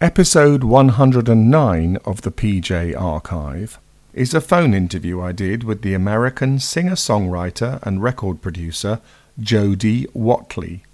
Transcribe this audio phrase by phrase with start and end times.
[0.00, 3.80] Episode 109 of the PJ Archive
[4.14, 9.00] is a phone interview I did with the American singer songwriter and record producer
[9.40, 10.84] Jody Watley.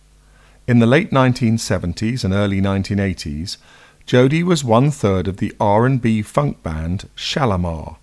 [0.66, 3.58] In the late 1970s and early 1980s,
[4.06, 7.96] Jody was one third of the R&B funk band Shalamar,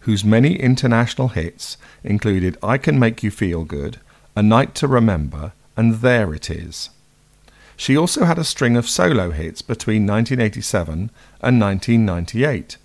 [0.00, 4.00] whose many international hits included I Can Make You Feel Good,
[4.34, 6.88] A Night to Remember, and There It Is.
[7.80, 12.76] She also had a string of solo hits between 1987 and 1998.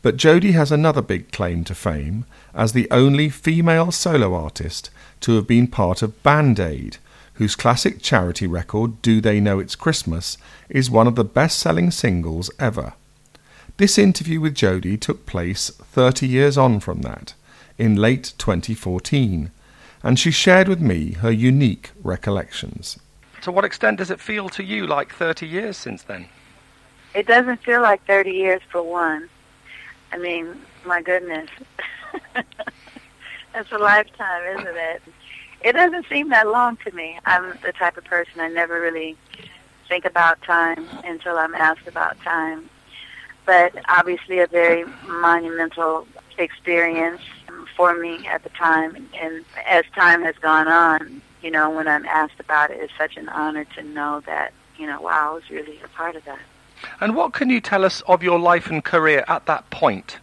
[0.00, 2.24] But Jody has another big claim to fame
[2.54, 4.90] as the only female solo artist
[5.22, 6.98] to have been part of Band Aid,
[7.34, 11.90] whose classic charity record Do They Know It's Christmas is one of the best selling
[11.90, 12.92] singles ever.
[13.76, 17.34] This interview with Jody took place 30 years on from that,
[17.76, 19.50] in late 2014,
[20.04, 23.00] and she shared with me her unique recollections.
[23.42, 26.28] To what extent does it feel to you like 30 years since then?
[27.14, 29.28] It doesn't feel like 30 years for one.
[30.12, 31.48] I mean, my goodness.
[33.52, 35.02] That's a lifetime, isn't it?
[35.62, 37.18] It doesn't seem that long to me.
[37.24, 39.16] I'm the type of person I never really
[39.88, 42.68] think about time until I'm asked about time.
[43.46, 47.22] But obviously a very monumental experience
[47.76, 49.08] for me at the time.
[49.20, 53.16] And as time has gone on, you know, when I'm asked about it, it's such
[53.16, 56.40] an honor to know that, you know, wow, I was really a part of that.
[57.00, 60.18] And what can you tell us of your life and career at that point?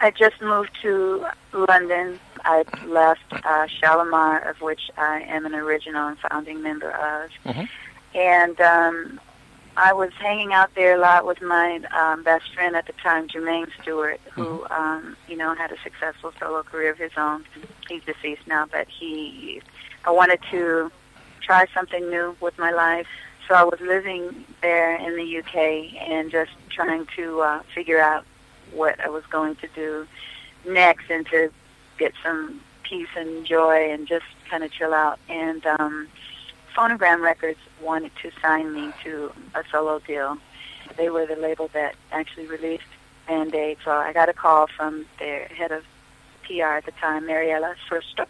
[0.00, 2.18] I just moved to London.
[2.44, 7.30] I left uh, Shalamar, of which I am an original and founding member of.
[7.46, 7.64] Mm-hmm.
[8.16, 9.20] And um,
[9.76, 13.28] I was hanging out there a lot with my um, best friend at the time,
[13.28, 14.72] Jermaine Stewart, who, Mm-hmm.
[14.72, 17.44] um, you know, had a successful solo career of his own.
[17.88, 19.62] He's deceased now, but he,
[20.06, 20.90] I wanted to
[21.40, 23.06] try something new with my life.
[23.48, 28.24] So I was living there in the UK and just trying to uh, figure out
[28.72, 30.06] what I was going to do
[30.66, 31.50] next and to
[31.98, 35.18] get some peace and joy and just kind of chill out.
[35.28, 36.08] And um,
[36.76, 40.38] Phonogram Records wanted to sign me to a solo deal.
[40.96, 42.84] They were the label that actually released
[43.26, 43.78] Band Aid.
[43.84, 45.84] So I got a call from their head of
[46.44, 48.26] PR at the time, Mariella Frostrup.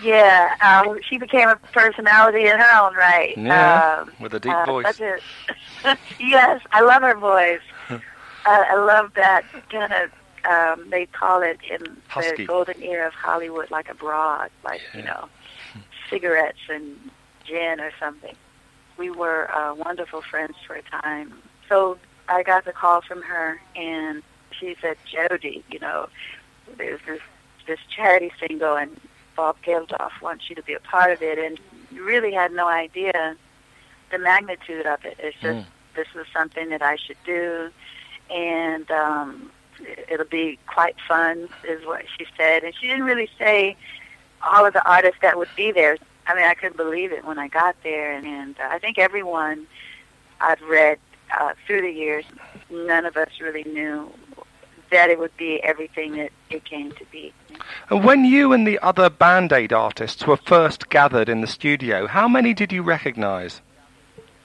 [0.00, 3.34] Yeah, um, she became a personality in her own right.
[3.36, 5.00] Yeah, um, with a deep uh, voice.
[6.18, 7.60] yes, I love her voice.
[7.90, 7.98] uh,
[8.46, 10.10] I love that kind of.
[10.50, 12.42] Um, they call it in Husky.
[12.42, 15.28] the golden era of Hollywood, like a broad, like you know,
[16.10, 17.10] cigarettes and
[17.46, 18.36] gin or something.
[18.98, 21.32] We were uh, wonderful friends for a time.
[21.68, 24.22] So I got the call from her, and
[24.58, 26.08] she said, "Jody, you know,
[26.76, 27.20] there's this
[27.66, 28.90] this charity thing going.
[29.36, 31.58] Bob Geldof wants you to be a part of it." And
[31.90, 33.36] you really had no idea
[34.10, 35.16] the magnitude of it.
[35.18, 35.66] It's just Mm.
[35.94, 37.70] this was something that I should do,
[38.30, 39.50] and um,
[39.80, 42.64] it- it'll be quite fun, is what she said.
[42.64, 43.76] And she didn't really say
[44.42, 45.96] all of the artists that would be there.
[46.26, 48.98] I mean, I couldn't believe it when I got there, and, and uh, I think
[48.98, 49.66] everyone
[50.40, 50.98] I've read
[51.38, 52.24] uh, through the years,
[52.70, 54.12] none of us really knew
[54.90, 57.32] that it would be everything that it came to be.
[57.90, 62.06] And when you and the other Band Aid artists were first gathered in the studio,
[62.06, 63.60] how many did you recognize?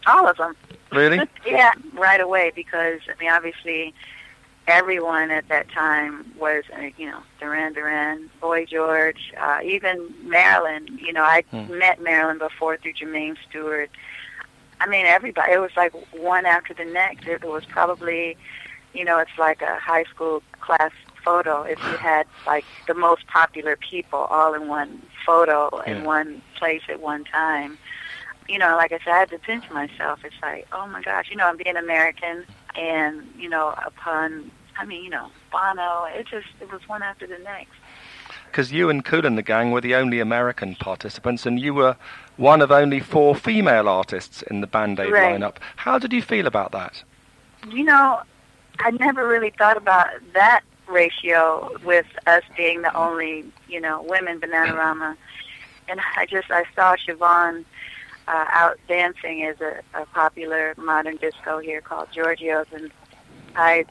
[0.07, 0.55] All of them.
[0.91, 1.19] Really?
[1.45, 3.93] yeah, right away because I mean, obviously,
[4.67, 10.87] everyone at that time was, uh, you know, Duran Duran, Boy George, uh, even Marilyn.
[11.01, 11.77] You know, I Hmm.
[11.77, 13.89] met Marilyn before through Jermaine Stewart.
[14.81, 15.53] I mean, everybody.
[15.53, 17.27] It was like one after the next.
[17.27, 18.37] It was probably,
[18.93, 20.91] you know, it's like a high school class
[21.23, 21.63] photo.
[21.63, 26.81] If you had like the most popular people all in one photo in one place
[26.89, 27.77] at one time
[28.49, 30.19] you know, like I said, I had to pinch myself.
[30.25, 34.85] It's like, oh my gosh, you know, I'm being American, and you know, upon, I
[34.85, 36.05] mean, you know, Bono.
[36.05, 37.73] It just, it was one after the next.
[38.47, 41.95] Because you and Kool and the Gang were the only American participants, and you were
[42.37, 45.39] one of only four female artists in the Band Aid Right.
[45.39, 45.57] lineup.
[45.75, 47.03] How did you feel about that?
[47.69, 48.21] You know,
[48.79, 54.39] I never really thought about that ratio with us being the only, you know, women
[54.39, 55.15] Bananarama,
[55.87, 57.65] and I just, I saw Siobhan
[58.27, 62.91] uh, out dancing as a, a popular modern disco here called Giorgio's, and
[63.55, 63.85] I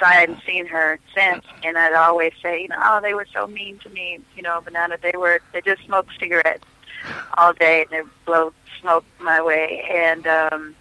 [0.00, 3.46] I hadn't seen her since, and I'd always say, you know, oh, they were so
[3.46, 4.96] mean to me, you know, banana.
[5.00, 6.64] They were, they just smoked cigarettes
[7.38, 10.74] all day, and they blow smoke my way, and um,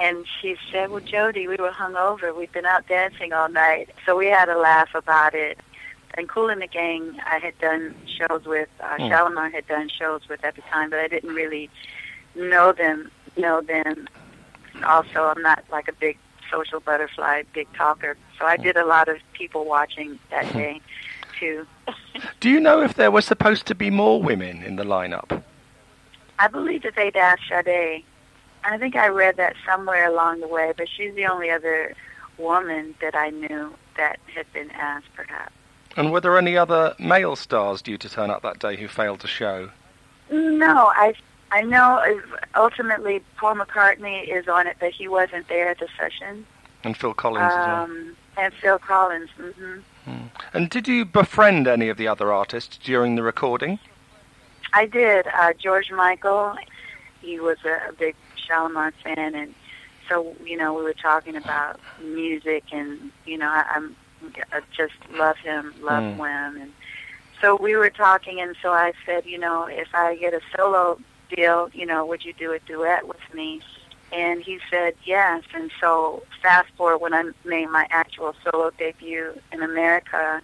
[0.00, 2.34] and she said, well, Jody, we were hungover.
[2.36, 5.58] We've been out dancing all night, so we had a laugh about it.
[6.14, 8.68] And Kool and the Gang, I had done shows with.
[8.80, 9.02] Uh, Hmm.
[9.04, 11.70] Shalamar had done shows with at the time, but I didn't really
[12.34, 13.10] know them.
[13.36, 14.08] Know them.
[14.84, 16.18] Also, I'm not like a big
[16.50, 18.16] social butterfly, big talker.
[18.38, 20.80] So I did a lot of people watching that day,
[21.38, 21.66] too.
[22.40, 25.42] Do you know if there were supposed to be more women in the lineup?
[26.38, 28.04] I believe that they'd asked Sade.
[28.64, 31.94] I think I read that somewhere along the way, but she's the only other
[32.38, 35.52] woman that I knew that had been asked, perhaps.
[35.96, 39.20] And were there any other male stars due to turn up that day who failed
[39.20, 39.70] to show?
[40.30, 41.14] No, I
[41.50, 42.20] I know
[42.54, 46.46] ultimately Paul McCartney is on it, but he wasn't there at the session.
[46.84, 47.82] And Phil Collins as well.
[47.82, 49.30] Um, and Phil Collins.
[49.30, 49.78] hmm
[50.54, 53.80] And did you befriend any of the other artists during the recording?
[54.72, 55.26] I did.
[55.26, 56.54] Uh, George Michael,
[57.20, 58.14] he was a, a big
[58.50, 59.54] Shalamar fan, and
[60.08, 63.96] so you know we were talking about music, and you know I, I'm
[64.52, 66.16] I just love him, love Mm.
[66.16, 66.72] Wham, and
[67.40, 70.98] so we were talking, and so I said, you know, if I get a solo
[71.34, 73.62] deal, you know, would you do a duet with me?
[74.12, 75.44] And he said yes.
[75.54, 80.42] And so fast forward when I made my actual solo debut in America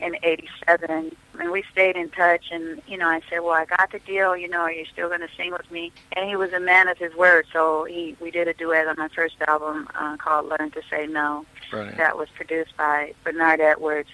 [0.00, 2.46] in '87, and we stayed in touch.
[2.50, 4.36] And you know, I said, well, I got the deal.
[4.36, 5.92] You know, are you still going to sing with me?
[6.16, 7.46] And he was a man of his word.
[7.52, 11.06] So he we did a duet on my first album uh, called Learn to Say
[11.06, 11.96] No Brilliant.
[11.98, 14.08] that was produced by Bernard Edwards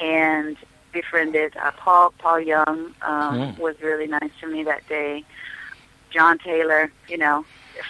[0.00, 0.56] and
[0.92, 3.58] befriended uh, Paul Paul Young um, Mm.
[3.58, 5.24] was really nice to me that day.
[6.10, 7.44] John Taylor, you know,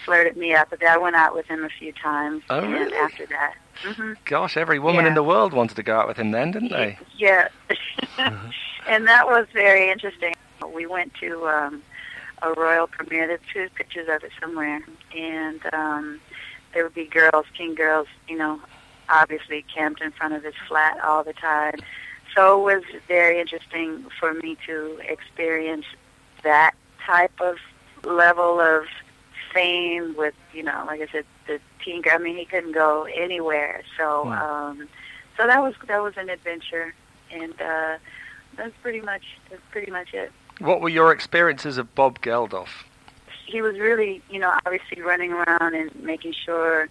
[0.04, 2.42] flirted me up, but I went out with him a few times.
[2.48, 2.96] Oh, and really?
[2.96, 5.08] after that, hmm Gosh, every woman Yeah.
[5.10, 6.98] in the world wanted to go out with him then, didn't they?
[7.16, 7.48] yeah,
[8.18, 8.48] Mm-hmm.
[8.86, 10.34] and that was very interesting.
[10.72, 11.82] We went to um,
[12.42, 13.26] a royal premiere.
[13.26, 14.80] There's two pictures of it somewhere,
[15.16, 16.20] and um,
[16.72, 18.60] there would be girls, teen girls, you know,
[19.08, 21.74] obviously camped in front of his flat all the time.
[22.34, 25.86] So it was very interesting for me to experience
[26.42, 26.72] that
[27.04, 27.56] type of
[28.04, 28.84] level of
[29.54, 32.14] fame with, you know, like I said, the teen girl.
[32.14, 33.82] I mean, he couldn't go anywhere.
[33.96, 34.32] So, Hmm.
[34.32, 34.88] um,
[35.36, 36.94] so that was that was an adventure,
[37.32, 37.96] and uh,
[38.56, 40.32] that's pretty much that's pretty much it.
[40.58, 42.68] What were your experiences of Bob Geldof?
[43.46, 46.88] he was really, you know, obviously running around and making sure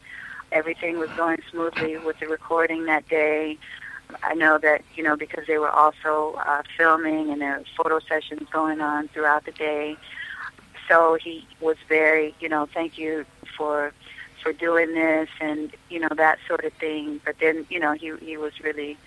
[0.52, 3.58] everything was going smoothly with the recording that day.
[4.22, 8.00] I know that, you know, because they were also uh, filming and there were photo
[8.08, 9.98] sessions going on throughout the day.
[10.88, 13.26] So he was very, you know, thank you
[13.58, 13.92] for
[14.42, 17.22] for doing this and, you know, that sort of thing.
[17.24, 18.98] But then, you know, he he was really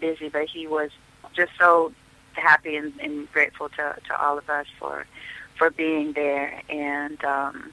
[0.00, 0.90] busy, but he was
[1.34, 1.92] just so
[2.32, 5.06] happy and, and grateful to, to all of us for
[5.58, 7.70] for being there, and um,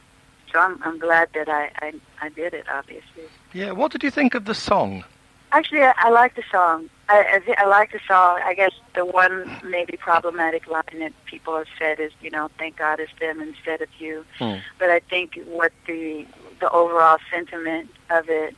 [0.51, 2.65] so I'm, I'm glad that I, I I did it.
[2.69, 3.23] Obviously,
[3.53, 5.03] Yeah, what did you think of the song?
[5.51, 6.89] actually, I, I like the song.
[7.09, 8.39] I, I, I like the song.
[8.43, 12.77] I guess the one maybe problematic line that people have said is, you know, thank
[12.77, 14.23] God it's them instead of you.
[14.37, 14.57] Hmm.
[14.77, 16.25] But I think what the
[16.59, 18.55] the overall sentiment of it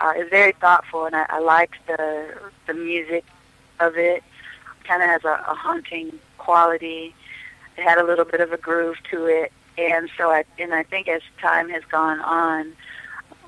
[0.00, 2.34] uh, is very thoughtful, and I, I like the
[2.66, 3.24] the music
[3.80, 4.22] of it.
[4.84, 7.14] Kind of has a, a haunting quality.
[7.76, 10.82] It had a little bit of a groove to it, and so I and I
[10.82, 12.74] think as time has gone on,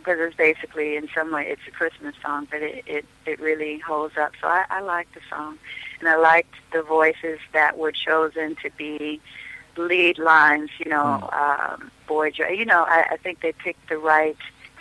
[0.00, 3.78] because it's basically in some way it's a Christmas song, but it it, it really
[3.78, 4.32] holds up.
[4.40, 5.58] So I, I liked the song,
[6.00, 9.20] and I liked the voices that were chosen to be
[9.76, 10.70] lead lines.
[10.78, 12.32] You know, um, Boy.
[12.36, 14.36] You know, I, I think they picked the right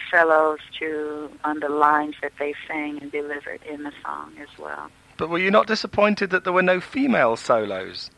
[0.09, 4.89] fellows to on the lines that they sang and delivered in the song as well.
[5.17, 8.09] But were you not disappointed that there were no female solos?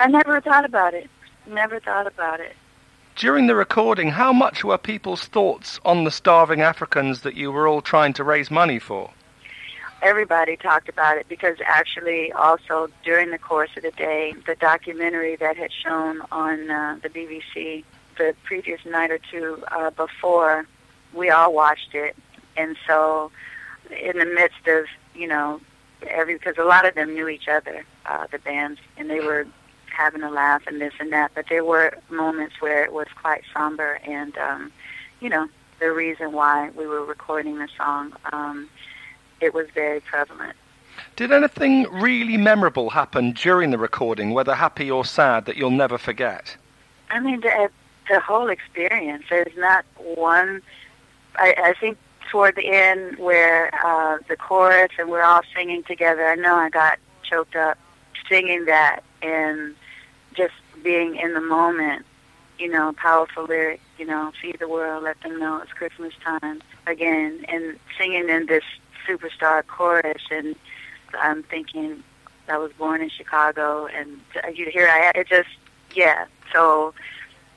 [0.00, 1.08] I never thought about it.
[1.46, 2.56] Never thought about it.
[3.16, 7.68] During the recording, how much were people's thoughts on the starving Africans that you were
[7.68, 9.10] all trying to raise money for?
[10.04, 15.34] everybody talked about it because actually also during the course of the day, the documentary
[15.36, 17.82] that had shown on uh, the BBC
[18.18, 20.66] the previous night or two uh, before,
[21.14, 22.14] we all watched it.
[22.56, 23.32] And so
[23.90, 25.60] in the midst of, you know,
[26.06, 29.46] every, because a lot of them knew each other, uh, the bands, and they were
[29.94, 33.42] having a laugh and this and that, but there were moments where it was quite
[33.52, 34.72] somber and, um,
[35.20, 35.48] you know,
[35.80, 38.68] the reason why we were recording the song, um,
[39.40, 40.56] it was very prevalent.
[41.16, 45.98] Did anything really memorable happen during the recording, whether happy or sad, that you'll never
[45.98, 46.56] forget?
[47.10, 47.70] I mean, the,
[48.08, 49.24] the whole experience.
[49.28, 50.62] There's not one.
[51.36, 51.98] I, I think
[52.30, 56.26] toward the end, where uh, the chorus and we're all singing together.
[56.26, 57.78] I know I got choked up
[58.28, 59.74] singing that and
[60.34, 62.04] just being in the moment.
[62.58, 63.80] You know, powerful lyric.
[63.98, 68.46] You know, feed the world, let them know it's Christmas time again, and singing in
[68.46, 68.64] this
[69.08, 70.22] superstar chorus.
[70.30, 70.54] And
[71.20, 72.02] I'm thinking,
[72.48, 74.20] I was born in Chicago, and
[74.54, 75.48] you here I it just
[75.94, 76.26] yeah.
[76.52, 76.94] So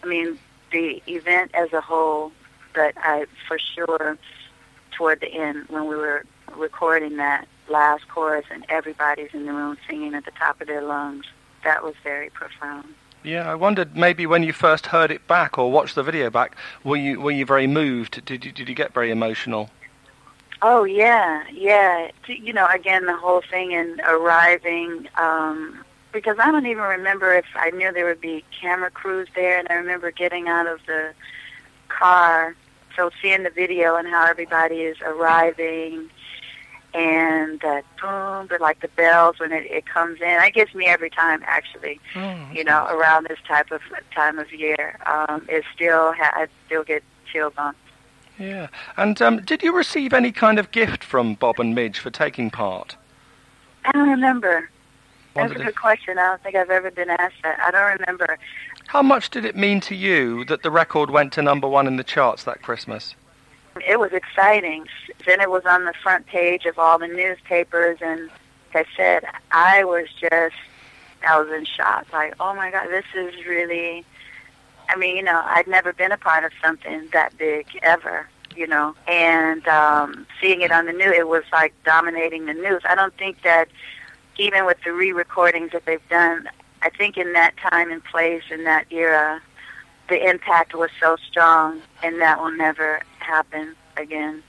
[0.04, 0.40] I mean,
[0.72, 2.32] the event as a whole,
[2.74, 4.18] but I for sure
[4.92, 9.78] toward the end when we were recording that last chorus and everybody's in the room
[9.88, 11.26] singing at the top of their lungs.
[11.68, 12.96] That was very profound.
[13.26, 16.56] Yeah, I wondered maybe when you first heard it back or watched the video back,
[16.86, 18.24] were you were you very moved?
[18.24, 19.70] Did you did you get very emotional?
[20.62, 22.10] Oh yeah, yeah.
[22.26, 25.10] You know, again, the whole thing and arriving.
[25.18, 25.84] Um,
[26.14, 29.68] because I don't even remember if I knew there would be camera crews there, and
[29.70, 31.12] I remember getting out of the
[31.90, 32.56] car,
[32.96, 36.10] so seeing the video and how everybody is arriving,
[36.98, 40.28] and that boom, but like the bells when it, it comes in.
[40.28, 42.00] It gets me every time, actually.
[42.16, 43.82] Oh, You know, around this type of
[44.16, 47.76] time of year, um, it still ha- I still get chills on.
[48.40, 48.68] Yeah.
[48.98, 52.50] And um, did you receive any kind of gift from Bob and Midge for taking
[52.50, 52.96] part?
[53.86, 54.70] I don't remember.
[55.36, 56.18] That's a good if- question.
[56.18, 57.60] I don't think I've ever been asked that.
[57.60, 58.38] I don't remember.
[58.88, 61.98] How much did it mean to you that the record went to number one in
[61.98, 63.16] the charts that Christmas?
[63.86, 64.86] It was exciting.
[65.26, 68.30] Then it was on the front page of all the newspapers, and
[68.74, 70.56] like I said, I was just,
[71.28, 72.12] I was in shock.
[72.14, 74.06] Like, oh my God, this is really.
[74.90, 78.68] I mean, you know, I'd never been a part of something that big ever, you
[78.68, 82.82] know, and um, seeing it on the news, it was like dominating the news.
[82.88, 83.68] I don't think that
[84.38, 86.48] even with the re-recordings that they've done,
[86.82, 89.42] I think in that time and place in that era,
[90.10, 94.44] the impact was so strong, and that will never happen again.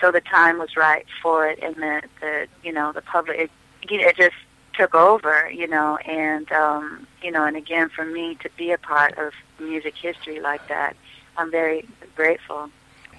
[0.00, 3.50] So the time was right for it, and the the you know the public it,
[3.88, 4.36] it just
[4.74, 8.78] took over, you know, and um, you know, and again for me to be a
[8.78, 10.96] part of music history like that,
[11.36, 12.70] I'm very grateful.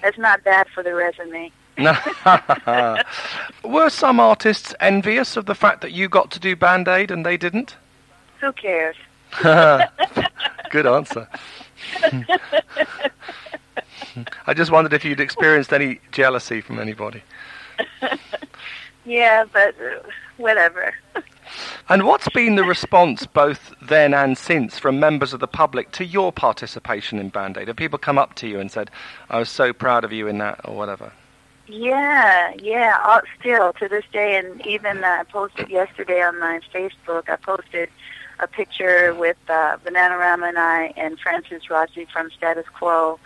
[0.02, 1.52] That's not bad for the resume.
[3.64, 7.24] Were some artists envious of the fact that you got to do Band Aid and
[7.24, 7.76] they didn't?
[8.40, 8.96] Who cares?
[10.70, 11.28] Good answer.
[14.46, 17.22] I just wondered if you'd experienced any jealousy from anybody.
[19.04, 20.00] Yeah, but uh,
[20.36, 20.94] whatever.
[21.88, 26.04] And what's been the response, both then and since, from members of the public to
[26.04, 27.68] your participation in Band Aid?
[27.68, 28.90] Have people come up to you and said,
[29.28, 31.12] I was so proud of you in that, or whatever?
[31.66, 32.96] Yeah, yeah.
[33.02, 37.28] Uh, still to this day, and even uh, I posted yesterday on my Facebook.
[37.28, 37.88] I posted
[38.42, 43.18] a picture with uh, Bananarama and I and Francis Rossi from Status Quo.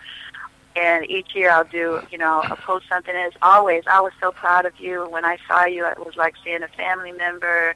[0.76, 3.14] And each year I'll do, you know, I'll post something.
[3.16, 5.08] It's always, I was so proud of you.
[5.08, 7.75] When I saw you, it was like seeing a family member.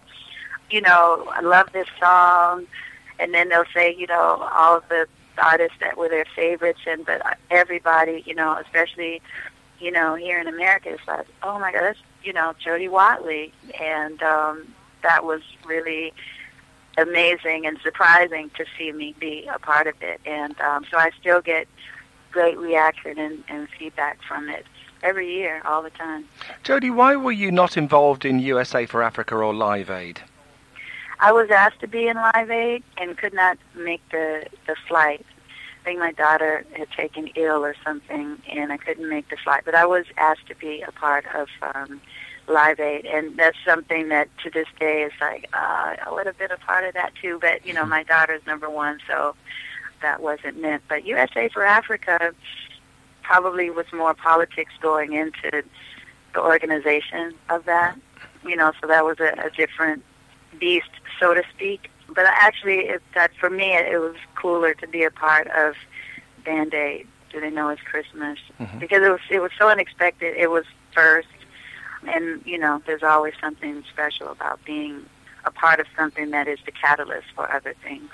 [0.71, 2.67] You know, I love this song.
[3.19, 7.05] And then they'll say, you know, all of the artists that were their favorites, and
[7.07, 9.23] but everybody, you know, especially
[9.81, 13.53] you know, here in America, it's like, oh my God, that's, you know, Jody Watley.
[13.81, 16.13] And um, that was really
[17.01, 20.21] amazing and surprising to see me be a part of it.
[20.25, 21.67] And um, so I still get
[22.31, 24.67] great reaction and, and feedback from it
[25.03, 26.25] every year, all the time.
[26.63, 30.21] Jody, why were you not involved in USA for Africa or Live Aid?
[31.19, 35.25] I was asked to be in Live Aid and could not make the, the flight.
[35.81, 39.63] I think my daughter had taken ill or something, and I couldn't make the flight.
[39.65, 42.01] But I was asked to be a part of um,
[42.51, 46.39] Live Aid, and that's something that to this day is like uh, I would have
[46.39, 47.39] been a part of that too.
[47.41, 49.35] But you know, my daughter's number one, so
[50.03, 50.83] that wasn't meant.
[50.89, 52.35] But USA for Africa
[53.23, 55.63] probably was more politics going into
[56.35, 57.97] the organization of that.
[58.45, 60.03] You know, so that was a, a different
[60.59, 60.91] beast,
[61.21, 65.05] so to speak but actually, it, that for me, it, it was cooler to be
[65.05, 65.75] a part of
[66.45, 67.07] Band Aid.
[67.31, 68.39] Do they know it's Christmas?
[68.61, 68.81] Mhm.
[68.81, 70.37] Because it was it was so unexpected.
[70.37, 71.29] It was first,
[72.07, 75.05] and you know, there's always something special about being
[75.45, 78.11] a part of something that is the catalyst for other things.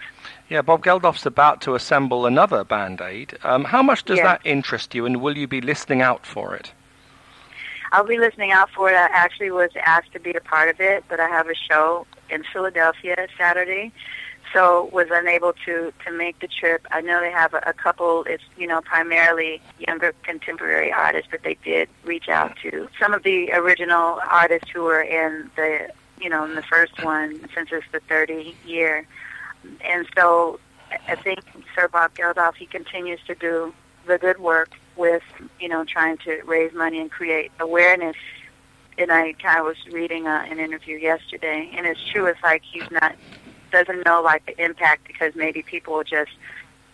[0.49, 3.37] Yeah, Bob Geldof's about to assemble another Band Aid.
[3.43, 4.25] Um, how much does Yeah.
[4.25, 6.73] that interest you, and will you be listening out for it?
[7.93, 8.95] I'll be listening out for it.
[8.95, 12.07] I actually was asked to be a part of it, but I have a show
[12.31, 13.93] in Philadelphia Saturday,
[14.53, 16.87] so was unable to to make the trip.
[16.91, 18.25] I know they have a, a couple.
[18.25, 23.23] It's you know primarily younger contemporary artists, but they did reach out to some of
[23.23, 25.88] the original artists who were in the
[26.21, 29.07] you know in the first one since it's the 30 year,
[29.83, 30.61] and so
[31.09, 31.41] I think
[31.75, 33.75] Sir Bob Geldof he continues to do
[34.07, 35.23] the good work with
[35.61, 38.17] you know trying to raise money and create awareness
[38.99, 42.26] and I of was reading uh, an interview yesterday, and it's true.
[42.26, 43.15] It's like he's not
[43.76, 46.33] doesn't know like the impact because maybe people just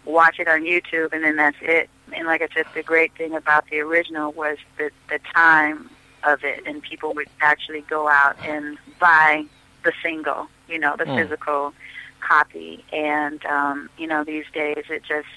[0.05, 1.89] watch it on YouTube and then that's it.
[2.13, 5.91] And like I said, the great thing about the original was the the time
[6.25, 9.45] of it, and people would actually go out and buy
[9.85, 11.17] the single, you know, the Mm.
[11.17, 11.73] physical
[12.21, 12.85] copy.
[12.93, 15.29] And um, you know, these days it just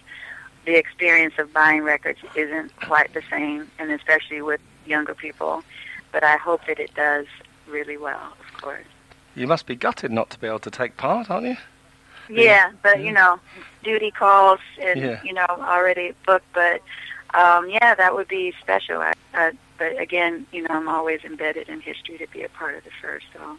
[0.66, 5.64] the experience of buying records isn't quite the same, and especially with younger people.
[6.12, 7.28] But I hope that it does
[7.68, 8.88] really well, of course.
[9.36, 11.58] You must be gutted not to be able to take part, aren't you?
[12.30, 13.40] Yeah, but you know,
[13.84, 15.20] duty calls and Yeah.
[15.24, 16.52] you know already booked.
[16.54, 16.82] But
[17.34, 19.02] um, yeah, that would be special.
[19.02, 22.76] I, I, but again, you know, I'm always embedded in history to be a part
[22.76, 23.58] of the first, so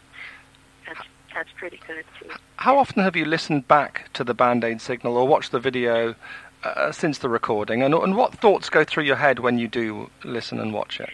[0.85, 2.29] that's that's pretty good too.
[2.57, 6.15] How often have you listened back to the Band Aid signal or watched the video
[6.63, 7.83] uh, since the recording?
[7.83, 11.13] And, and what thoughts go through your head when you do listen and watch it?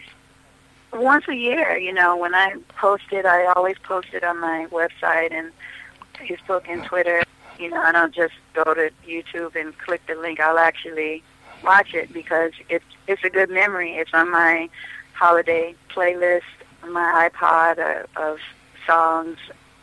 [0.94, 4.66] Once a year, you know, when I post it, I always post it on my
[4.70, 5.50] website and
[6.14, 7.22] Facebook and Twitter.
[7.58, 10.38] You know, I don't just go to YouTube and click the link.
[10.38, 11.22] I'll actually
[11.64, 13.94] watch it because it's it's a good memory.
[13.94, 14.68] It's on my
[15.14, 16.42] holiday playlist,
[16.88, 18.38] my iPod uh, of
[18.86, 19.38] songs.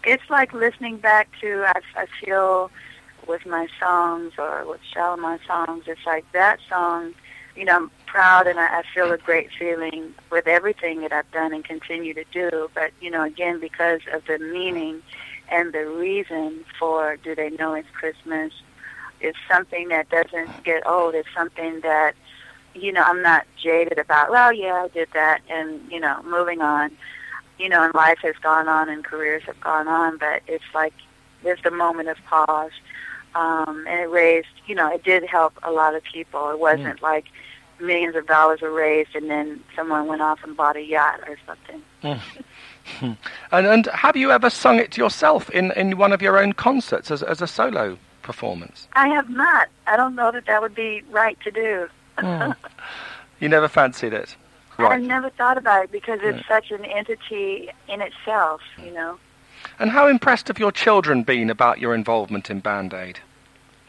[0.06, 1.66] It's like listening back to.
[1.68, 2.72] I, I feel
[3.28, 5.84] with my songs or with Shalamar songs.
[5.88, 7.14] It's like that song.
[7.56, 11.54] You know, proud and I, I feel a great feeling with everything that I've done
[11.54, 12.70] and continue to do.
[12.74, 15.02] But you know, again, because of the meaning
[15.50, 18.54] and the reason for "Do They Know It's Christmas."
[19.22, 21.14] It's something that doesn't get old.
[21.14, 22.16] It's something that
[22.74, 26.62] you know, I'm not jaded about, well, yeah, I did that, and, you know, moving
[26.62, 26.92] on.
[27.60, 30.94] You know, and life has gone on and careers have gone on, but it's like
[31.44, 32.72] there's the moment of pause.
[33.36, 36.50] Um, and it raised, you know, it did help a lot of people.
[36.50, 37.26] It wasn't like
[37.82, 41.38] millions of dollars were raised and then someone went off and bought a yacht or
[41.46, 41.82] something.
[42.02, 43.12] Hmm.
[43.52, 47.12] And, and have you ever sung it yourself in, in one of your own concerts
[47.12, 48.88] as, as a solo performance?
[48.94, 49.70] I have not.
[49.86, 51.90] I don't know that that would be right to do.
[52.18, 52.52] Hmm.
[53.40, 54.36] You never fancied it?
[54.78, 56.48] I've never thought about it because it's hmm.
[56.48, 59.18] such an entity in itself, you know.
[59.80, 63.20] And how impressed have your children been about your involvement in Band Aid?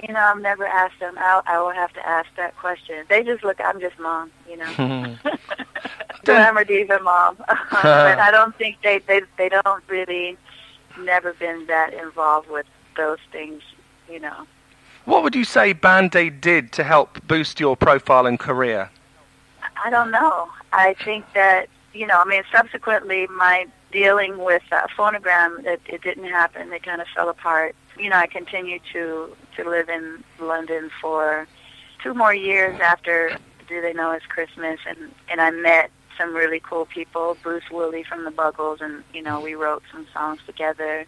[0.03, 1.15] You know, I've never asked them.
[1.19, 3.05] I'll, I will have to ask that question.
[3.09, 3.61] They just look.
[3.65, 4.31] I'm just mom.
[4.49, 5.17] You know,
[6.25, 7.37] glamour diva mom.
[7.71, 10.37] but I don't think they they they don't really
[10.99, 13.63] never been that involved with those things.
[14.11, 14.47] You know,
[15.05, 18.91] What would you say Band Aid did to help boost your profile and career?
[19.85, 20.49] I don't know.
[20.73, 22.21] I think that you know.
[22.21, 26.71] I mean, subsequently, my dealing with uh, phonogram it, it didn't happen.
[26.71, 27.77] They kind of fell apart.
[27.99, 31.47] You know, I continued to to live in London for
[32.03, 33.37] two more years after
[33.69, 37.37] Do They Know It's Christmas, and and I met some really cool people.
[37.43, 41.07] Bruce Woolley from the Buggles, and you know, we wrote some songs together.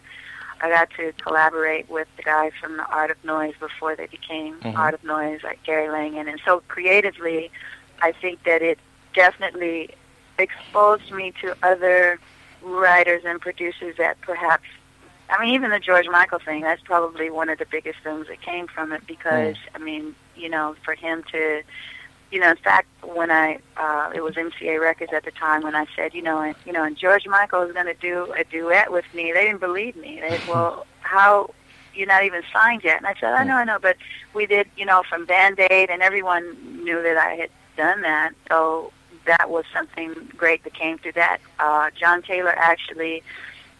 [0.61, 4.59] I got to collaborate with the guys from the Art of Noise before they became
[4.61, 4.77] Mhm.
[4.77, 7.51] Art of Noise, like Gary Langan, and so creatively,
[8.01, 8.79] I think that it
[9.13, 9.89] definitely
[10.37, 12.19] exposed me to other
[12.61, 14.65] writers and producers that perhaps
[15.29, 18.41] I mean even the George Michael thing that's probably one of the biggest things that
[18.41, 21.61] came from it because I mean you know for him to
[22.31, 25.75] you know in fact when I uh it was MCA Records at the time when
[25.75, 28.43] I said you know and you know and George Michael is going to do a
[28.43, 30.19] duet with me they didn't believe me.
[30.21, 31.51] They said, well how
[31.93, 32.97] you're not even signed yet.
[32.97, 33.97] And I said I know I know but
[34.33, 38.33] we did you know from Band Aid and everyone knew that I had done that.
[38.49, 38.91] So
[39.25, 41.39] that was something great that came through that.
[41.59, 43.23] Uh, John Taylor actually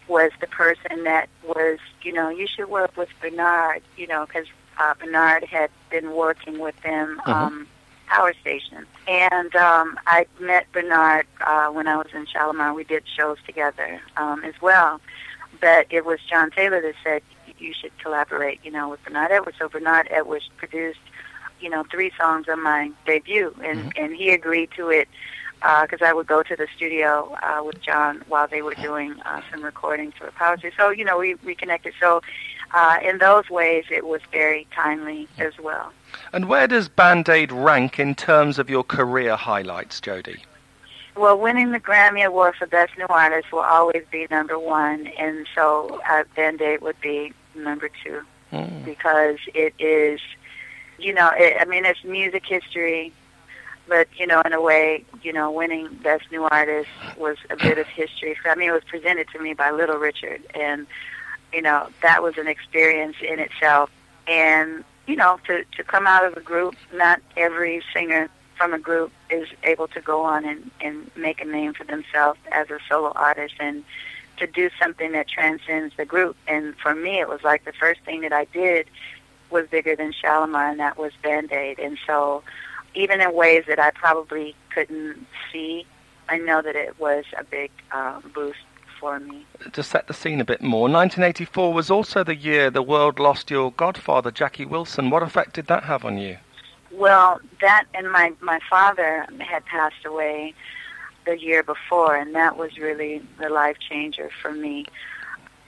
[0.08, 4.46] was the person that was, you know, you should work with Bernard, you know, because
[4.78, 7.66] uh, Bernard had been working with them, um,
[8.06, 8.86] Power Station.
[9.08, 12.74] And um, I met Bernard uh, when I was in Shalamar.
[12.74, 15.00] We did shows together um, as well.
[15.60, 17.22] But it was John Taylor that said,
[17.58, 19.58] you should collaborate, you know, with Bernard Edwards.
[19.58, 21.00] So Bernard Edwards produced
[21.60, 25.08] you know, three songs on my debut, and and he agreed to it
[25.60, 29.40] because I would go to the studio uh, with John while they were doing uh,
[29.50, 30.76] some recordings for Power Station.
[30.76, 31.94] So you know, we reconnected.
[31.98, 32.22] So
[32.74, 35.92] uh, in those ways, it was very timely as well.
[36.32, 40.42] And where does Band Aid rank in terms of your career highlights, Jody?
[41.16, 45.46] Well, winning the Grammy Award for Best New Artist will always be number one, and
[45.54, 48.84] so uh, Band Aid would be number two Mm.
[48.84, 50.20] because it is,
[50.98, 53.12] you know, it, I mean, it's music history,
[53.88, 57.78] but you know, in a way, you know, winning Best New Artist was a bit
[57.78, 58.36] of history.
[58.40, 60.86] For, I mean, it was presented to me by Little Richard, and
[61.52, 63.90] you know, that was an experience in itself.
[64.26, 68.78] And you know, to to come out of a group, not every singer from a
[68.78, 72.78] group is able to go on and and make a name for themselves as a
[72.88, 73.84] solo artist and
[74.38, 76.36] to do something that transcends the group.
[76.46, 78.86] And for me, it was like the first thing that I did
[79.50, 81.78] was bigger than Shalamar, and that was Band Aid.
[81.78, 82.42] And so,
[82.96, 85.86] even in ways that I probably couldn't see,
[86.28, 88.58] I know that it was a big um, boost
[88.98, 89.44] for me.
[89.72, 93.50] To set the scene a bit more, 1984 was also the year the world lost
[93.50, 95.10] your godfather, Jackie Wilson.
[95.10, 96.38] What effect did that have on you?
[96.90, 100.54] Well, that and my my father had passed away
[101.26, 104.86] the year before, and that was really the life changer for me.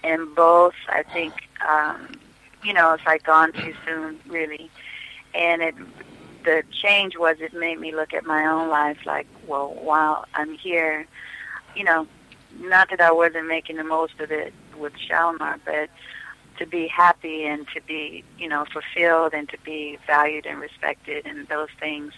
[0.02, 1.34] And both, I think,
[1.68, 2.18] um,
[2.62, 4.70] you know, it's like gone too soon, really.
[5.34, 5.74] And it,
[6.44, 10.54] the change was it made me look at my own life like, well, while I'm
[10.56, 11.06] here,
[11.74, 12.06] you know,
[12.58, 15.90] not that I wasn't making the most of it with Shalamar, but
[16.58, 21.26] to be happy and to be, you know, fulfilled and to be valued and respected
[21.26, 22.12] and those things.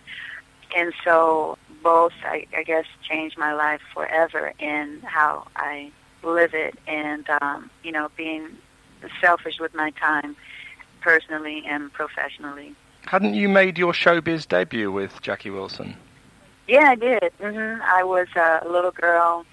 [0.76, 5.90] And so both, I, I guess, changed my life forever in how I
[6.22, 8.56] live it and, um, you know, being
[9.20, 10.36] selfish with my time
[11.00, 12.74] personally and professionally.
[13.06, 15.96] Hadn't you made your showbiz debut with Jackie Wilson?
[16.68, 17.32] Yeah, I did.
[17.40, 19.44] hmm I was a little girl,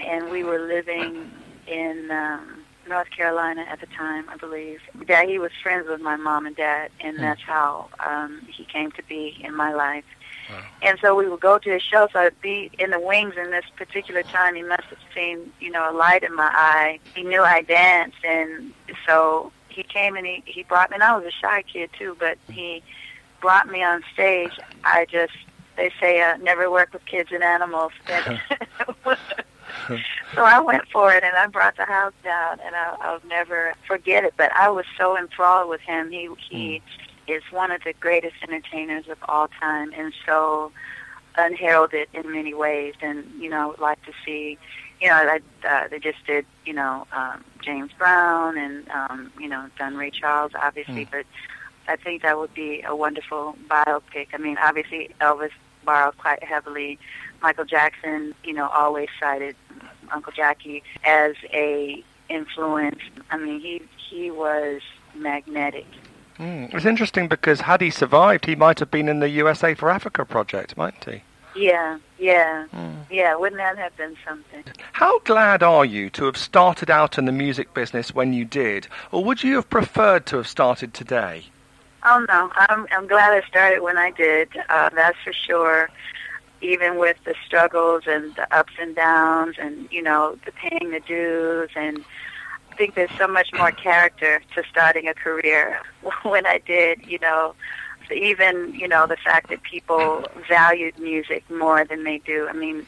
[0.00, 1.30] and we were living
[1.66, 4.80] in um, North Carolina at the time, I believe.
[5.06, 8.90] Dad, he was friends with my mom and dad, and that's how um, he came
[8.92, 10.04] to be in my life.
[10.48, 10.62] Wow.
[10.82, 12.08] And so we would go to his show.
[12.12, 13.34] So I'd be in the wings.
[13.36, 17.00] And this particular time, he must have seen, you know, a light in my eye.
[17.14, 18.72] He knew I danced, and
[19.06, 20.94] so he came and he he brought me.
[20.94, 22.82] And I was a shy kid too, but he
[23.40, 24.50] brought me on stage.
[24.82, 25.34] I just
[25.76, 27.92] they say uh, never work with kids and animals.
[28.08, 30.00] And
[30.34, 33.74] so I went for it, and I brought the house down, and I, I'll never
[33.86, 34.34] forget it.
[34.36, 36.10] But I was so enthralled with him.
[36.10, 36.82] He he
[37.26, 40.72] is one of the greatest entertainers of all time, and so
[41.36, 42.94] unheralded in many ways.
[43.00, 44.58] And you know, I would like to see.
[45.00, 49.48] You know, I, uh, they just did, you know, um, James Brown and, um, you
[49.48, 51.10] know, done Ray Charles, obviously, Mm.
[51.10, 51.26] but
[51.88, 54.28] I think that would be a wonderful biopic.
[54.32, 55.50] I mean, obviously, Elvis
[55.84, 56.98] borrowed quite heavily.
[57.42, 59.54] Michael Jackson, you know, always cited
[60.10, 63.00] Uncle Jackie as a influence.
[63.30, 64.80] I mean, he he was
[65.14, 65.86] magnetic.
[66.38, 66.74] Mm.
[66.74, 70.24] It's interesting because had he survived, he might have been in the USA for Africa
[70.24, 71.22] project, mightn't he?
[71.56, 73.04] Yeah, yeah, Mm.
[73.10, 73.34] yeah.
[73.34, 74.64] Wouldn't that have been something?
[74.92, 78.88] How glad are you to have started out in the music business when you did,
[79.10, 81.44] or would you have preferred to have started today?
[82.04, 84.48] Oh no, I'm I'm glad I started when I did.
[84.68, 85.88] Uh, that's for sure.
[86.60, 91.00] Even with the struggles and the ups and downs, and you know, the paying the
[91.00, 92.04] dues, and
[92.72, 95.80] I think there's so much more character to starting a career
[96.22, 97.06] when I did.
[97.06, 97.54] You know,
[98.14, 102.48] even you know the fact that people valued music more than they do.
[102.48, 102.86] I mean,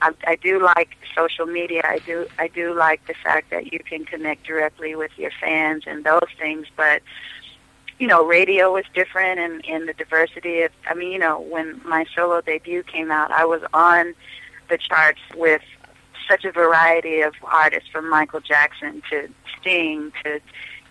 [0.00, 1.82] I, I do like social media.
[1.84, 5.84] I do I do like the fact that you can connect directly with your fans
[5.86, 7.02] and those things, but
[7.98, 11.80] you know, radio was different and, and the diversity of, I mean, you know, when
[11.84, 14.14] my solo debut came out, I was on
[14.68, 15.62] the charts with
[16.28, 19.28] such a variety of artists from Michael Jackson to
[19.60, 20.40] Sting to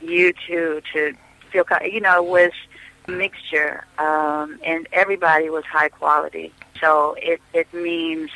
[0.02, 1.14] U2 to
[1.52, 2.52] Phil you know, was
[3.08, 6.54] mixture um, and everybody was high quality.
[6.80, 8.30] So it, it means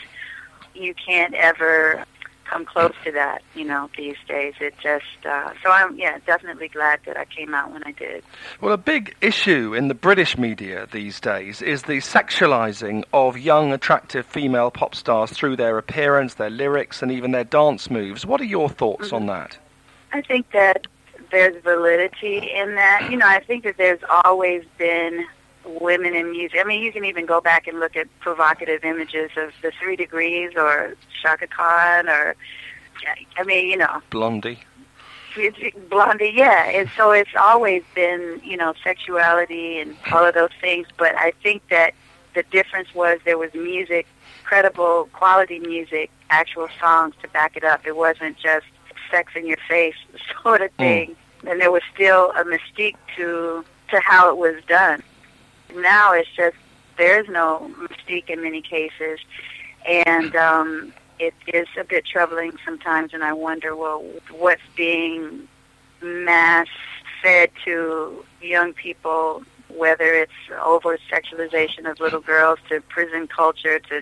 [0.73, 2.05] you can't ever
[2.45, 4.53] come close to that, you know, these days.
[4.61, 8.23] It just, uh, so I'm, yeah, definitely glad that I came out when I did.
[8.61, 13.73] Well, a big issue in the British media these days is the sexualizing of young,
[13.73, 18.25] attractive female pop stars through their appearance, their lyrics, and even their dance moves.
[18.25, 19.57] What are your thoughts on that?
[20.13, 20.87] I think that
[21.31, 23.09] there's validity in that.
[23.09, 25.25] You know, I think that there's always been
[25.65, 26.59] women in music.
[26.59, 29.95] I mean, you can even go back and look at provocative images of the Three
[29.95, 32.35] Degrees or Chaka Khan or,
[33.37, 34.59] I mean, you know, Blondie.
[35.89, 36.69] Blondie, yeah.
[36.69, 40.87] And so it's always been, you know, sexuality and all of those things.
[40.97, 41.93] But I think that
[42.33, 44.07] the difference was there was music,
[44.43, 47.85] credible, quality music, actual songs to back it up.
[47.85, 48.65] It wasn't just
[49.09, 49.95] sex in your face
[50.43, 51.15] sort of thing.
[51.45, 55.01] And there was still a mystique to to how it was done.
[55.75, 56.57] Now it's just
[56.97, 59.19] there is no mystique in many cases,
[59.87, 63.13] and um, it is a bit troubling sometimes.
[63.13, 65.47] And I wonder, well, what's being
[66.01, 66.67] mass
[67.21, 70.31] fed to young people, whether it's
[70.63, 74.01] over sexualization of little girls to prison culture to,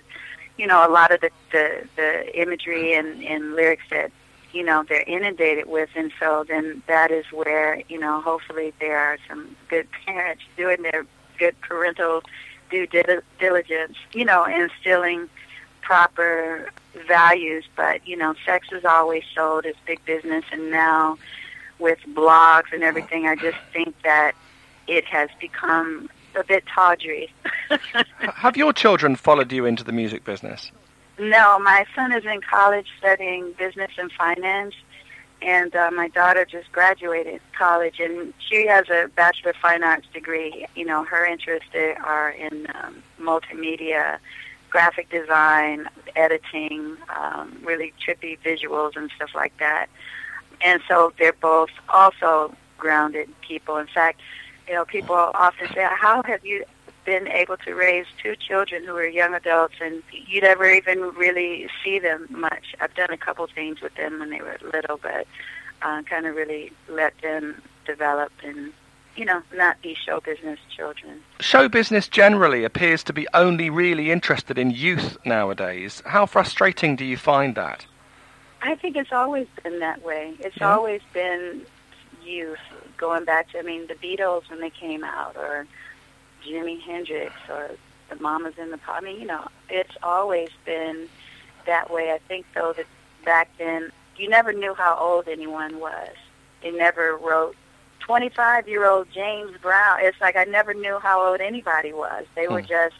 [0.58, 4.10] you know, a lot of the the, the imagery and, and lyrics that
[4.56, 8.98] you know they're inundated with, and so then that is where you know hopefully there
[8.98, 11.04] are some good parents doing their
[11.38, 12.22] good parental
[12.70, 15.28] due dil- diligence, you know, instilling
[15.82, 16.70] proper
[17.06, 17.64] values.
[17.76, 21.18] But you know, sex is always sold as big business, and now
[21.78, 24.32] with blogs and everything, I just think that
[24.86, 27.30] it has become a bit tawdry.
[28.18, 30.72] Have your children followed you into the music business?
[31.18, 34.74] No, my son is in college studying business and finance,
[35.40, 40.06] and uh, my daughter just graduated college, and she has a bachelor of fine arts
[40.12, 40.66] degree.
[40.74, 41.70] You know, her interests
[42.04, 44.18] are in um, multimedia
[44.68, 49.86] graphic design, editing, um, really trippy visuals and stuff like that.
[50.62, 53.78] And so they're both also grounded people.
[53.78, 54.20] In fact,
[54.68, 56.64] you know, people often say, "How have you
[57.06, 61.68] been able to raise two children who are young adults and you never even really
[61.82, 65.26] see them much?" I've done a couple things with them when they were little, but
[65.82, 68.72] uh, kind of really let them develop and
[69.16, 71.22] you know, not be show business children.
[71.40, 76.02] Show business generally appears to be only really interested in youth nowadays.
[76.04, 77.86] How frustrating do you find that?
[78.62, 80.34] I think it's always been that way.
[80.40, 80.70] It's yeah.
[80.70, 81.62] always been
[82.22, 82.58] youth,
[82.96, 85.66] going back to, I mean, the Beatles when they came out, or
[86.46, 87.70] Jimi Hendrix, or
[88.08, 89.02] the Mamas and the Papas.
[89.02, 91.08] I mean, you know, it's always been
[91.66, 92.12] that way.
[92.12, 92.86] I think, though, that
[93.24, 96.14] back then, you never knew how old anyone was.
[96.62, 97.56] They never wrote
[98.00, 99.98] 25 year old James Brown.
[100.00, 102.24] It's like I never knew how old anybody was.
[102.34, 102.68] They were hmm.
[102.68, 102.94] just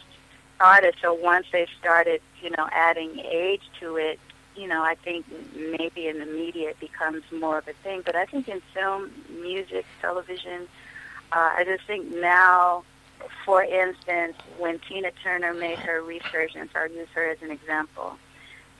[0.59, 1.01] artists.
[1.01, 4.19] So once they started, you know, adding age to it,
[4.55, 8.01] you know, I think maybe in the media it becomes more of a thing.
[8.05, 10.67] But I think in film, music, television,
[11.31, 12.83] uh, I just think now,
[13.45, 18.17] for instance, when Tina Turner made her resurgence, I'll use her as an example.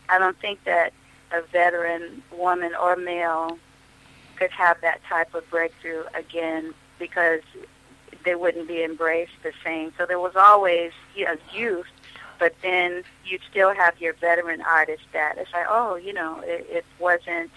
[0.10, 0.93] I don't think that
[1.32, 3.58] a veteran woman or male
[4.38, 7.41] could have that type of breakthrough again because
[8.23, 9.93] they wouldn't be embraced the same.
[9.97, 11.88] So there was always you know, youth,
[12.39, 15.47] but then you'd still have your veteran artist status.
[15.54, 17.52] Like, oh, you know, it, it wasn't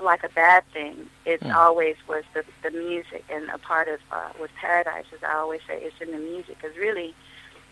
[0.00, 1.08] like a bad thing.
[1.24, 1.54] It mm.
[1.54, 5.60] always was the the music, and a part of uh, with Paradise, as I always
[5.66, 6.56] say, it's in the music.
[6.60, 7.14] Because really,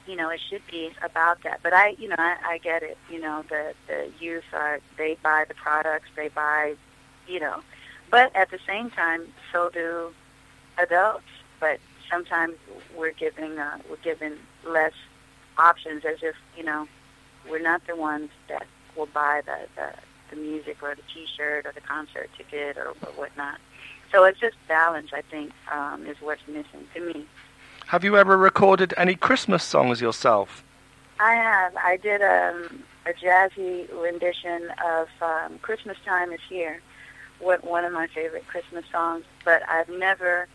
[0.07, 1.61] you know, it should be about that.
[1.63, 2.99] But I, you know, I, I get it.
[3.11, 6.75] You know, the the youth are they buy the products, they buy,
[7.27, 7.61] you know,
[8.11, 10.13] but at the same time, so do
[10.79, 11.25] adults.
[11.61, 11.79] But
[12.11, 12.57] sometimes
[12.97, 14.95] we're giving uh, we're given less
[15.59, 16.89] options, as if you know
[17.49, 19.93] we're not the ones that will buy the the,
[20.33, 23.59] the music or the T-shirt or the concert ticket or, or whatnot.
[24.11, 25.11] So it's just balance.
[25.13, 27.27] I think um, is what's missing to me.
[27.87, 30.65] Have you ever recorded any Christmas songs yourself?
[31.21, 31.77] I have.
[31.77, 36.81] I did um, a jazzy rendition of um, "Christmas Time Is Here."
[37.43, 40.47] one of my favorite Christmas songs, but I've never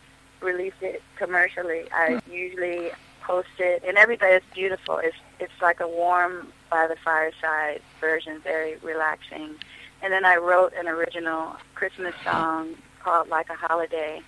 [0.42, 1.84] released it commercially.
[1.92, 2.92] I usually
[3.28, 4.98] post it, and everybody it's beautiful.
[4.98, 6.34] It's it's like a warm
[6.70, 9.56] by the fireside version, very relaxing.
[10.02, 14.22] And then I wrote an original Christmas song called "Like a Holiday."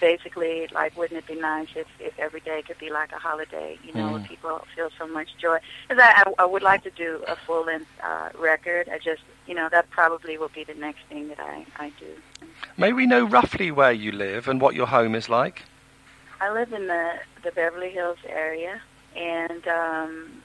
[0.00, 3.76] Basically, like, wouldn't it be nice if, if every day could be like a holiday?
[3.82, 4.28] You know, mm.
[4.28, 5.58] people feel so much joy.
[5.88, 8.88] Because I, I, I would like to do a full length uh, record.
[8.88, 12.46] I just you know, that probably will be the next thing that I, I do.
[12.76, 15.64] May we know roughly where you live and what your home is like?
[16.42, 17.12] I live in the,
[17.44, 18.82] the Beverly Hills area,
[19.14, 20.42] and um,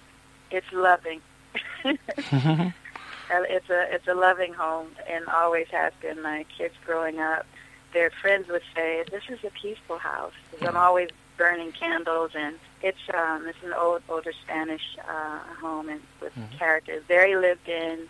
[0.51, 1.21] it's loving.
[1.83, 6.21] it's a it's a loving home, and always has been.
[6.21, 7.47] My kids growing up,
[7.93, 12.60] their friends would say, "This is a peaceful house." Because I'm always burning candles, and
[12.83, 16.57] it's um it's an old older Spanish uh, home and with mm-hmm.
[16.60, 18.07] characters, very lived in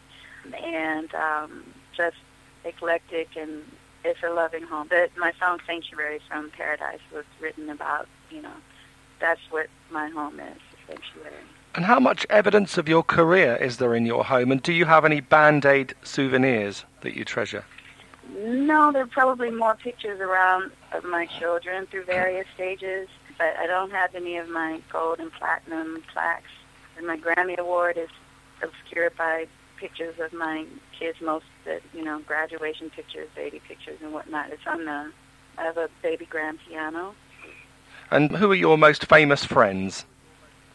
[0.61, 1.63] and um,
[1.95, 2.17] just
[2.65, 3.63] eclectic and
[4.07, 4.87] it's a loving home.
[4.89, 8.53] The, my song "Sanctuary" from Paradise was written about you know
[9.19, 11.33] that's what my home is, sanctuary.
[11.75, 14.51] And how much evidence of your career is there in your home?
[14.51, 17.65] And do you have any Band Aid souvenirs that you treasure?
[18.35, 23.67] No, there are probably more pictures around of my children through various stages, but I
[23.67, 26.49] don't have any of my gold and platinum plaques.
[26.97, 28.09] And my Grammy Award is
[28.63, 30.65] obscured by pictures of my
[30.97, 34.51] kids, most that you know, graduation pictures, baby pictures, and whatnot.
[34.51, 35.11] It's on the.
[35.57, 37.15] I have a baby grand piano.
[38.11, 40.05] And who are your most famous friends?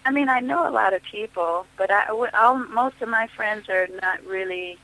[0.05, 3.69] I mean, I know a lot of people, but I, all, most of my friends
[3.69, 4.79] are not really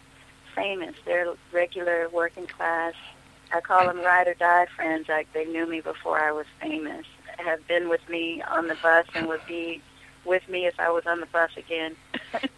[0.55, 0.95] famous.
[1.05, 2.95] They're regular working class.
[3.53, 5.09] I call them ride or die friends.
[5.09, 7.07] Like they knew me before I was famous.
[7.39, 9.83] Have been with me on the bus and would be
[10.25, 11.97] with me if I was on the bus again.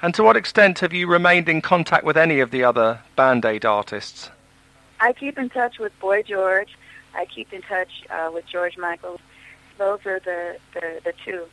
[0.00, 3.44] And to what extent have you remained in contact with any of the other Band
[3.44, 4.30] Aid artists?
[5.00, 6.76] I keep in touch with Boy George.
[7.14, 9.20] I keep in touch uh, with George Michael.
[9.76, 11.46] Those are the, the, the two.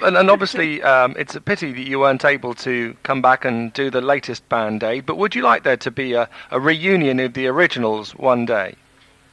[0.00, 3.72] And, and obviously, um, it's a pity that you weren't able to come back and
[3.72, 7.20] do the latest Band Aid, but would you like there to be a, a reunion
[7.20, 8.74] of the originals one day?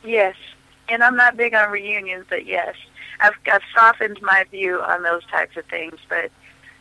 [0.04, 0.36] Yes.
[0.90, 2.76] And I'm not big on reunions, but yes.
[3.20, 6.32] I've, I've softened my view on those types of things, but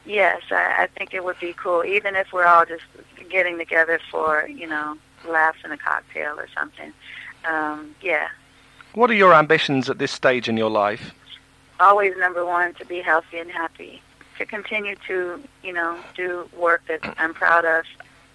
[0.08, 2.84] Yes, I, I think it would be cool, even if we're all just
[3.28, 4.96] getting together for, you know,
[5.28, 6.92] laughs and a cocktail or something.
[7.44, 8.28] Um, yeah.
[8.94, 11.14] What are your ambitions at this stage in your life?
[11.78, 14.00] Always number one, to be healthy and happy.
[14.38, 17.84] to continue to, you know, do work that I'm proud of,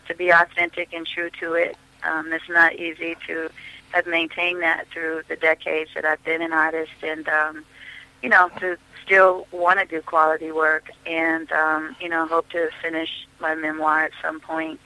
[0.08, 1.78] to be authentic and true to it.
[2.04, 3.50] Um, it's not easy to
[3.92, 7.66] have maintained that through the decades that I've been an artist, and um,
[8.24, 12.70] you know, to still want to do quality work, and um, you know, hope to
[12.82, 14.80] finish my memoir at some point.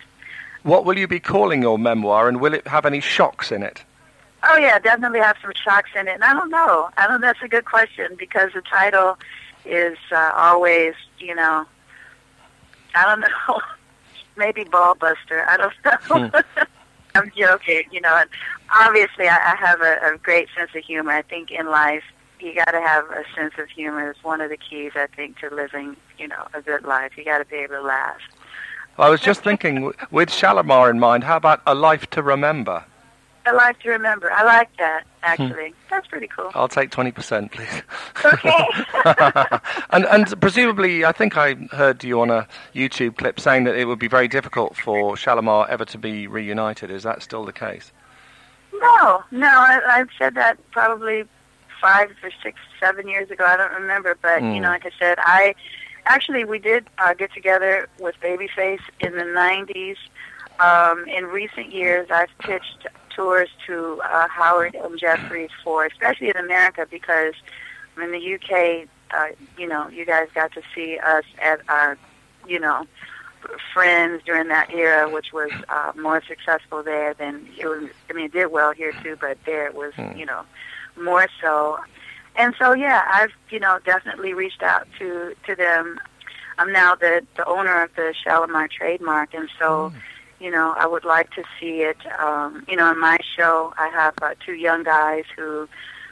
[0.63, 3.83] What will you be calling your memoir, and will it have any shocks in it?
[4.43, 6.15] Oh yeah, definitely have some shocks in it.
[6.15, 6.89] And I don't know.
[6.97, 7.21] I don't.
[7.21, 9.17] That's a good question because the title
[9.65, 11.65] is uh, always, you know,
[12.95, 13.61] I don't know,
[14.35, 15.45] maybe ball buster.
[15.47, 16.29] I don't know.
[16.29, 16.63] Hmm.
[17.15, 18.15] I'm joking, you know.
[18.15, 18.29] And
[18.75, 21.11] obviously, I, I have a, a great sense of humor.
[21.11, 22.03] I think in life,
[22.39, 24.09] you got to have a sense of humor.
[24.09, 27.17] It's one of the keys, I think, to living, you know, a good life.
[27.17, 28.19] You got to be able to laugh.
[28.97, 32.83] Well, I was just thinking, with Shalamar in mind, how about a life to remember?
[33.45, 34.31] A life to remember.
[34.31, 35.03] I like that.
[35.23, 35.75] Actually, hmm.
[35.89, 36.51] that's pretty cool.
[36.53, 37.81] I'll take twenty percent, please.
[38.25, 38.65] Okay.
[39.91, 43.85] and and presumably, I think I heard you on a YouTube clip saying that it
[43.85, 46.91] would be very difficult for Shalamar ever to be reunited.
[46.91, 47.93] Is that still the case?
[48.73, 49.47] No, no.
[49.47, 51.23] I, I've said that probably
[51.81, 53.45] five or six, seven years ago.
[53.45, 54.55] I don't remember, but mm.
[54.55, 54.73] you know, hmm.
[54.73, 55.55] like I said, I
[56.05, 59.97] actually we did uh, get together with Babyface in the '90s.
[60.59, 66.37] Um, in recent years, I've pitched tours to uh, Howard and Jeffrey for, especially in
[66.37, 67.33] America, because
[68.01, 71.97] in the UK, uh, you know, you guys got to see us at our,
[72.47, 72.87] you know,
[73.73, 77.89] friends during that era, which was uh, more successful there than it was.
[78.09, 80.15] I mean, it did well here too, but there it was, hmm.
[80.15, 80.43] you know,
[81.01, 81.79] more so.
[82.35, 85.99] And so, yeah, I've you know definitely reached out to to them.
[86.57, 89.89] I'm now the the owner of the Shalamar trademark, and so.
[89.89, 89.97] Hmm
[90.39, 91.97] you know, I would like to see it.
[92.19, 95.67] Um, you know, in my show, I have uh, two young guys who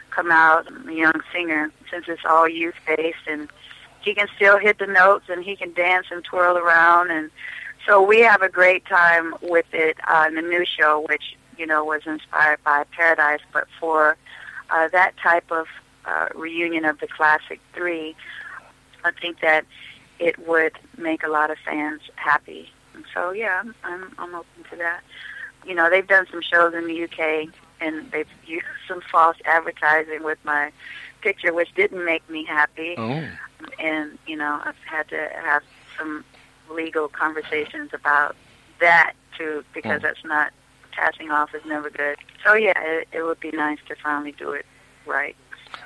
[0.10, 3.50] come out, a young singer, since it's all youth based, and
[4.02, 7.30] he can still hit the notes and he can dance and twirl around, and
[7.86, 11.84] so we have a great time with it uh, the new show, which you know
[11.84, 14.17] was inspired by Paradise, but for
[14.69, 15.67] uh, that type of
[16.06, 18.15] uh, reunion of the classic three,
[19.04, 19.65] I think that
[20.19, 22.71] it would make a lot of fans happy
[23.13, 25.01] so yeah, I'm, I'm I'm open to that.
[25.65, 27.49] You know, they've done some shows in the UK
[27.82, 30.71] and they've used some false advertising with my
[31.21, 32.95] picture, which didn't make me happy.
[32.97, 33.28] Oh.
[33.80, 35.63] And you know, I've had to have
[35.97, 36.23] some
[36.69, 38.36] legal conversations about
[38.80, 40.08] that too, because oh.
[40.08, 40.51] that's not
[40.95, 42.17] passing off is never good.
[42.43, 44.65] So yeah, it, it would be nice to finally do it
[45.05, 45.36] right.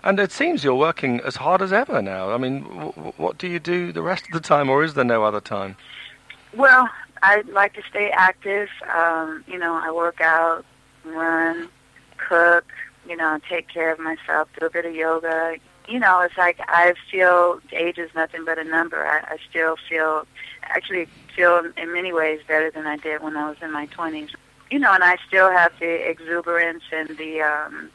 [0.03, 2.31] And it seems you're working as hard as ever now.
[2.31, 5.03] I mean, w- what do you do the rest of the time, or is there
[5.03, 5.75] no other time?
[6.55, 6.89] Well,
[7.21, 8.69] I like to stay active.
[8.93, 10.65] Um, you know, I work out,
[11.05, 11.69] run,
[12.17, 12.65] cook,
[13.07, 15.55] you know, take care of myself, do a bit of yoga.
[15.87, 19.05] You know, it's like I feel age is nothing but a number.
[19.05, 20.27] I, I still feel,
[20.63, 24.29] actually feel in many ways better than I did when I was in my 20s.
[24.71, 27.89] You know, and I still have the exuberance and the, um,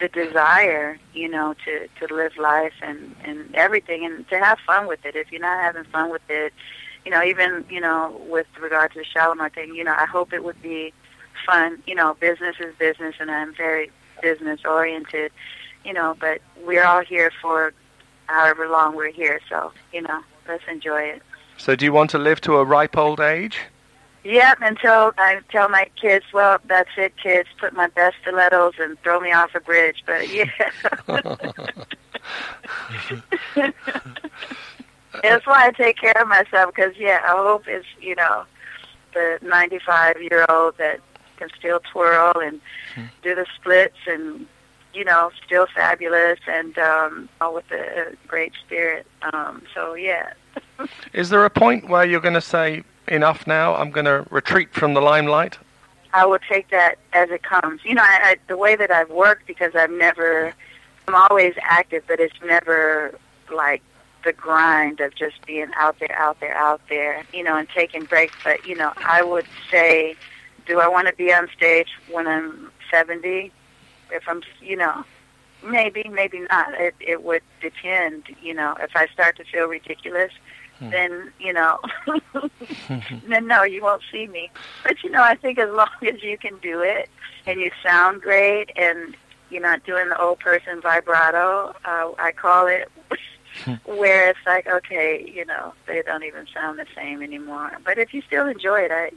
[0.00, 4.88] the desire, you know, to, to live life and, and everything and to have fun
[4.88, 5.14] with it.
[5.14, 6.52] If you're not having fun with it,
[7.04, 10.32] you know, even, you know, with regard to the Shalamar thing, you know, I hope
[10.32, 10.92] it would be
[11.46, 11.82] fun.
[11.86, 15.32] You know, business is business, and I'm very business oriented,
[15.84, 17.72] you know, but we're all here for
[18.26, 21.22] however long we're here, so, you know, let's enjoy it.
[21.56, 23.60] So do you want to live to a ripe old age?
[24.22, 29.00] Yep, until I tell my kids, well, that's it, kids, put my best stilettos and
[29.02, 30.44] throw me off a bridge, but yeah.
[35.22, 38.44] that's why I take care of myself because yeah, I hope it's you know
[39.14, 41.00] the 95 year old that
[41.36, 42.60] can still twirl and
[42.94, 43.04] hmm.
[43.22, 44.46] do the splits and
[44.94, 49.06] you know still fabulous and um, all with a, great spirit.
[49.32, 50.32] Um, so yeah.
[51.12, 53.74] Is there a point where you're going to say enough now?
[53.74, 55.58] I'm going to retreat from the limelight.
[56.12, 57.84] I will take that as it comes.
[57.84, 60.54] You know, I, I, the way that I've worked because I've never.
[61.08, 63.18] I'm always active, but it's never
[63.52, 63.82] like
[64.24, 68.04] the grind of just being out there, out there, out there, you know, and taking
[68.04, 68.34] breaks.
[68.44, 70.14] But, you know, I would say,
[70.66, 73.50] do I want to be on stage when I'm 70?
[74.12, 75.04] If I'm, you know,
[75.64, 76.74] maybe, maybe not.
[76.74, 80.32] It, it would depend, you know, if I start to feel ridiculous,
[80.80, 80.90] hmm.
[80.90, 81.78] then, you know,
[83.28, 84.50] then no, you won't see me.
[84.82, 87.08] But, you know, I think as long as you can do it
[87.46, 89.16] and you sound great and
[89.50, 92.90] you're not doing the old person vibrato, uh, I call it,
[93.84, 97.78] where it's like, okay, you know, they don't even sound the same anymore.
[97.84, 99.10] But if you still enjoy it, I,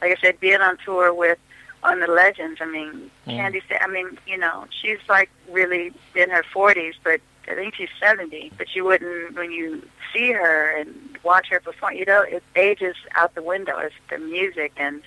[0.00, 1.38] like I said, being on tour with
[1.82, 2.60] on the legends.
[2.60, 3.36] I mean, mm.
[3.36, 3.62] Candi.
[3.80, 8.52] I mean, you know, she's like really in her forties, but I think she's 70,
[8.56, 9.82] but you wouldn't, when you
[10.12, 13.78] see her and watch her perform, you know, it ages out the window.
[13.78, 15.02] It's the music, and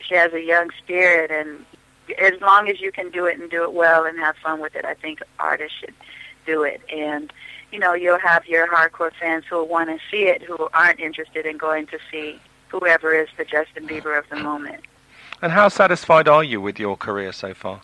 [0.00, 1.64] she has a young spirit, and
[2.18, 4.74] as long as you can do it and do it well and have fun with
[4.74, 5.94] it, I think artists should
[6.44, 6.80] do it.
[6.92, 7.32] And,
[7.70, 11.46] you know, you'll have your hardcore fans who want to see it who aren't interested
[11.46, 14.82] in going to see whoever is the Justin Bieber of the moment.
[15.40, 17.80] And how satisfied are you with your career so far?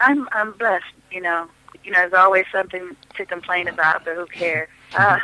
[0.00, 1.48] I'm I'm blessed, you know
[1.84, 4.68] you know, there's always something to complain about, but who cares?
[4.96, 5.18] Uh,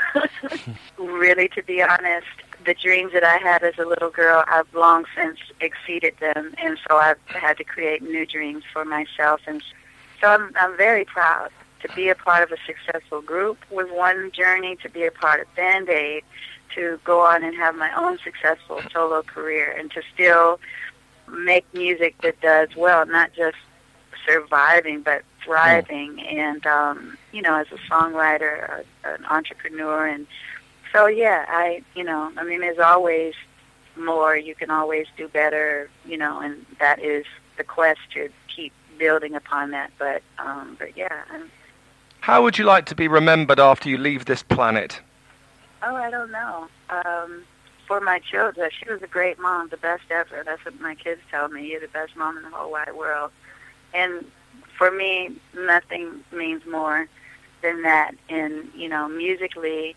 [0.98, 2.26] really, to be honest,
[2.64, 6.78] the dreams that I had as a little girl, I've long since exceeded them, and
[6.88, 9.40] so I've had to create new dreams for myself.
[9.46, 9.62] And
[10.20, 11.50] so I'm, I'm very proud
[11.82, 14.76] to be a part of a successful group was one journey.
[14.76, 16.24] To be a part of Band Aid,
[16.74, 20.58] to go on and have my own successful solo career, and to still
[21.28, 23.56] make music that does well, not just
[24.26, 30.06] surviving, but thriving and um you know as a songwriter a, an entrepreneur.
[30.06, 30.26] And
[30.92, 33.34] so yeah i you know i mean there's always
[33.96, 37.24] more you can always do better you know and that is
[37.56, 39.90] the quest to keep building upon that.
[39.98, 41.50] But um but yeah I'm,
[42.20, 45.00] how would you like to be remembered after you leave this planet?
[45.82, 46.66] Oh i don't know.
[46.90, 47.44] Um
[47.86, 50.42] for my children she was a great mom the best ever.
[50.44, 51.70] That's what my kids tell me.
[51.70, 53.30] You're the best mom in the whole wide world.
[53.94, 54.24] And
[54.76, 57.08] for me, nothing means more
[57.62, 58.14] than that.
[58.28, 59.96] And you know, musically,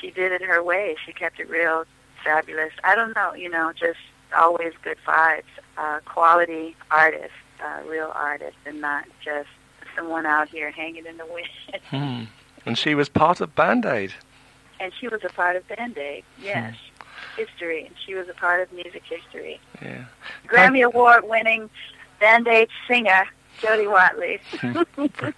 [0.00, 0.96] she did it her way.
[1.04, 1.84] She kept it real
[2.24, 2.72] fabulous.
[2.84, 3.98] I don't know, you know, just
[4.36, 5.42] always good vibes.
[5.76, 7.32] Uh, quality artist,
[7.62, 9.48] uh, real artist, and not just
[9.94, 11.48] someone out here hanging in the wind.
[11.90, 12.24] hmm.
[12.66, 14.12] And she was part of Band Aid.
[14.80, 16.74] And she was a part of Band Aid, yes.
[16.74, 17.40] Hmm.
[17.40, 17.86] History.
[17.86, 19.60] And she was a part of music history.
[19.80, 20.04] Yeah.
[20.46, 21.70] Grammy Award winning
[22.20, 23.26] Band Aid singer
[23.60, 24.40] Jody Watley.